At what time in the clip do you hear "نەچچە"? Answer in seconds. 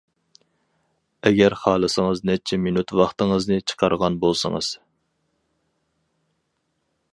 2.29-2.59